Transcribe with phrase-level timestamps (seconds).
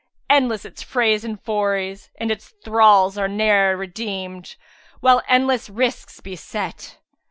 [0.31, 4.55] Endless its frays and forays, and its thralls * Are ne'er redeemed,
[4.99, 6.97] while endless risks beset.